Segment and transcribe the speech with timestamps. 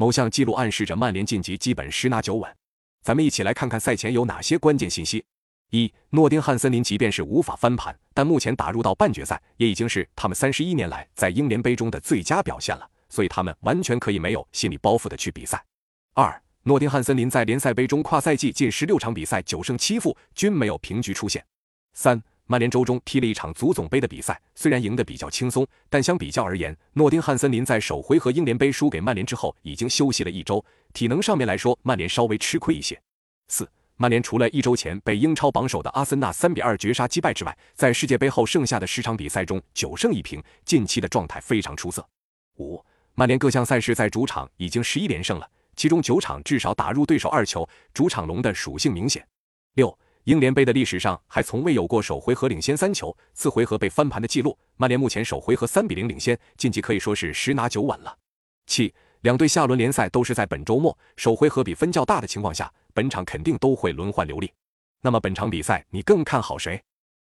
[0.00, 2.50] 某项记录暗示着曼联晋级基本十拿九稳。
[3.02, 5.22] 咱们一起来看看赛前有哪些关键信息。
[5.72, 15.62] 一，诺丁汉森林即便是无法翻盘，但目前打入到半决赛，也已经是他们三十一年来在英联杯中的最佳表现了，所以他们完全可以没有心理包袱的去比赛。
[16.14, 21.44] 二，诺丁汉森林在联赛杯中跨赛季近十六场比赛九胜七负，均没有平局出现。
[21.92, 33.00] 三，曼联周中踢了一场足总杯的比赛，虽然赢得比较轻松，但相比较而言，诺丁汉森林在首回合英联杯输给曼联之后，已经休息了一周，体能上面来说，曼联稍微吃亏一些。
[33.46, 33.70] 四。
[33.94, 42.04] 曼联除了一周前被英超榜首的阿森纳三比二绝杀击败之外，在世界杯后剩下的十场比赛中九胜一平，近期的状态非常出色。
[42.58, 49.24] 五，曼联各项赛事在主场已经十一连胜了，其中九场至少打入对手二球，主场龙的属性明显。
[49.74, 54.56] 六，英联杯的历史上还从未有过首回合领先三球，次回合被翻盘的记录。
[54.76, 58.16] 曼联目前首回合三比零领先，晋级可以说是十拿九稳了。
[58.66, 58.92] 七。
[59.22, 64.50] 两队下轮联赛都是在本周末，首回合比分较大的情况下，本场肯定都会轮换留力。
[65.02, 66.82] 那么本场比赛你更看好谁？